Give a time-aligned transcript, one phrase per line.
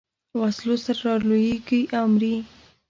[0.39, 2.35] وسلو سره رالویېږي او مري.